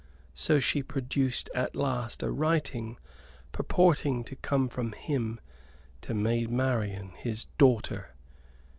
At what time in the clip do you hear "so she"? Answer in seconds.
0.33-0.81